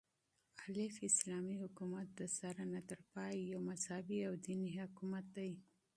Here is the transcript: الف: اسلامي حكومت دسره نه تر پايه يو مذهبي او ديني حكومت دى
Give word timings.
الف: 0.69 1.03
اسلامي 1.03 1.53
حكومت 1.63 2.07
دسره 2.21 2.63
نه 2.73 2.81
تر 2.89 2.99
پايه 3.13 3.41
يو 3.51 3.59
مذهبي 3.69 4.19
او 4.27 4.33
ديني 4.45 4.69
حكومت 4.77 5.25
دى 5.35 5.49